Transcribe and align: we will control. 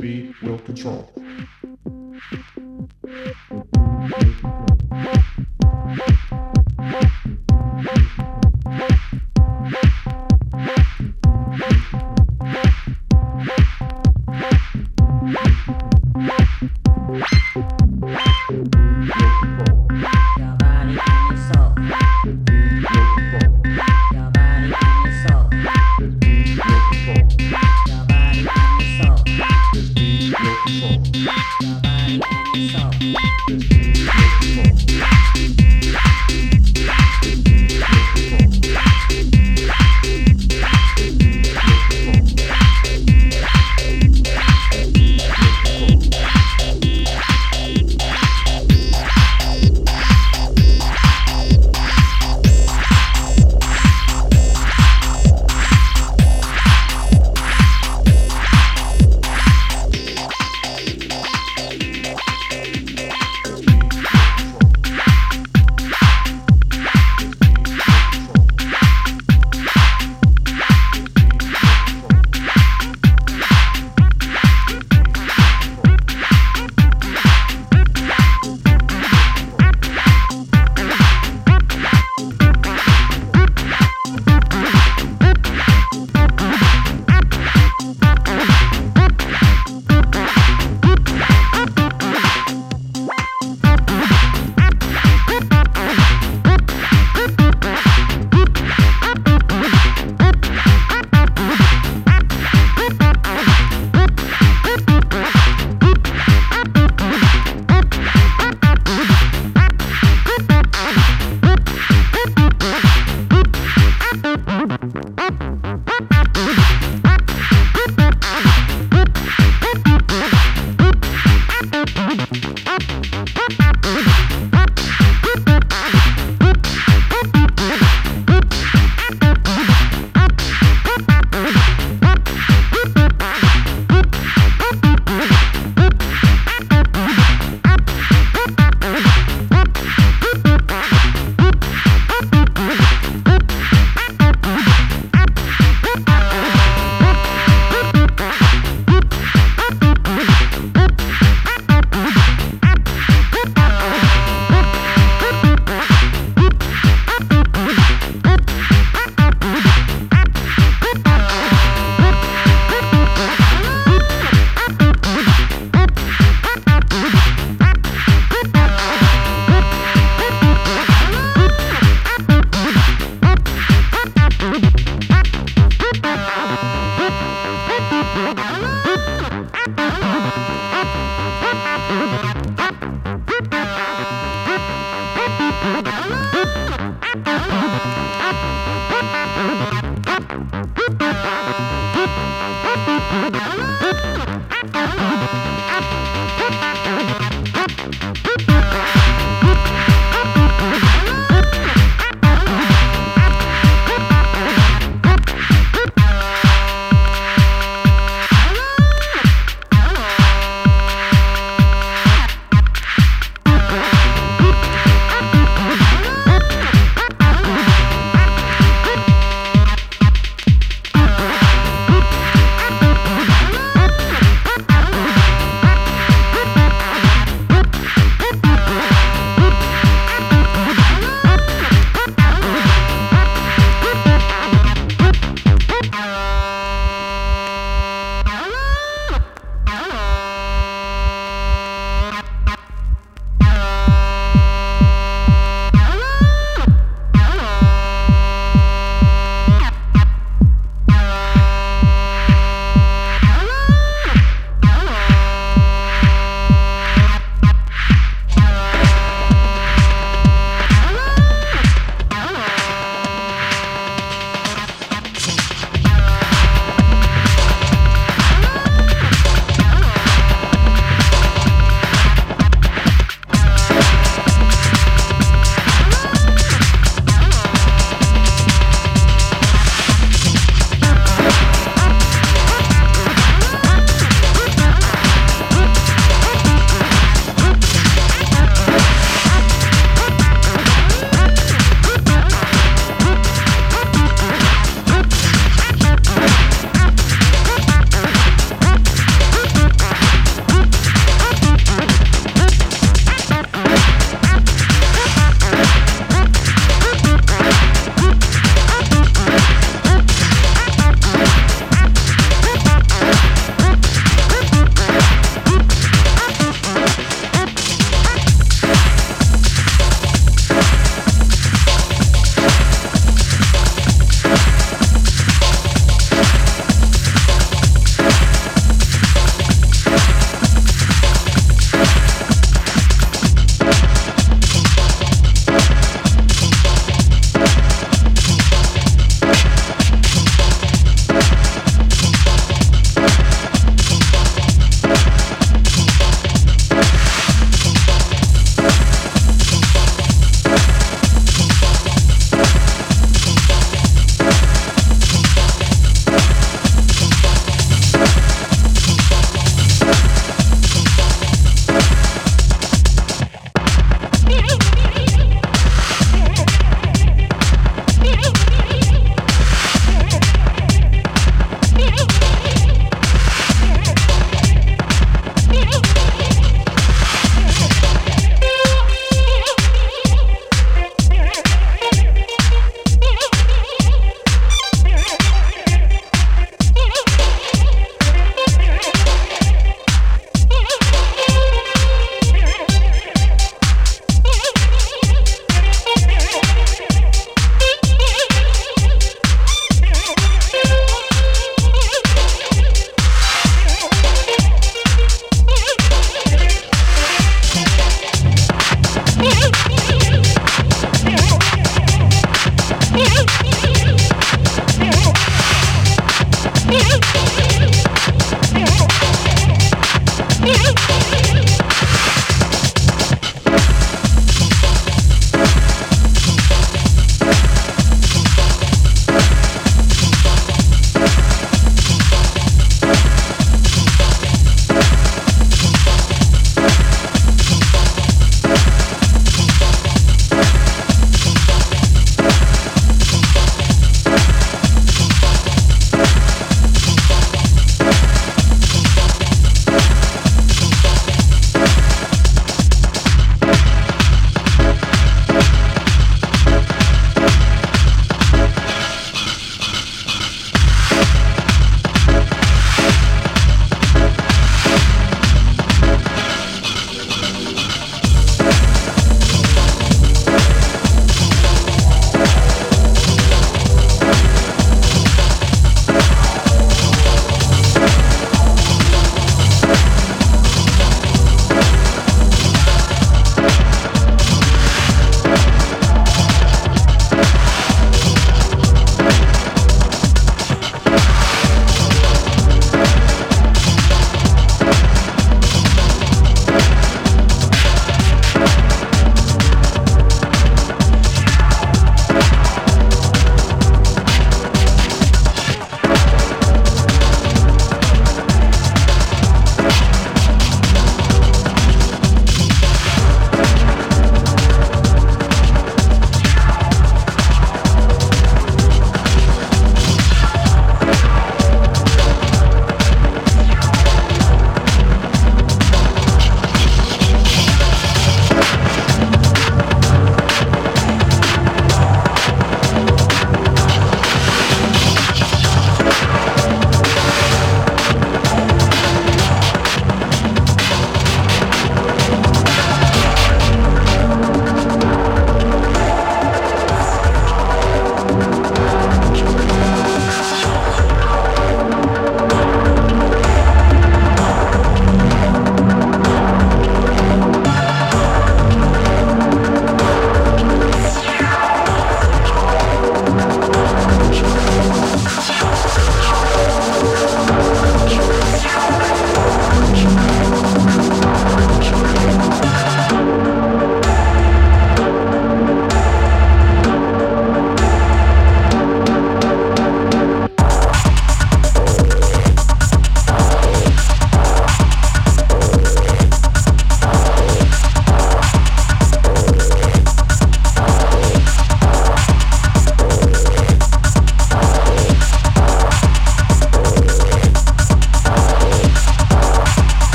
we 0.00 0.34
will 0.42 0.58
control. 0.60 1.12